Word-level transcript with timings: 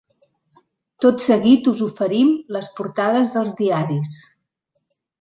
Tot 1.05 1.21
seguit 1.25 1.69
us 1.73 1.85
oferim 1.89 2.33
les 2.57 2.73
portades 2.81 3.37
dels 3.39 3.57
diaris. 3.63 4.21